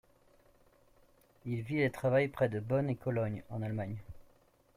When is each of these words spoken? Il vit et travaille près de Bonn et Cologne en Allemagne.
Il 1.45 1.61
vit 1.61 1.81
et 1.83 1.91
travaille 1.91 2.27
près 2.27 2.49
de 2.49 2.59
Bonn 2.59 2.89
et 2.89 2.95
Cologne 2.95 3.43
en 3.51 3.61
Allemagne. 3.61 3.97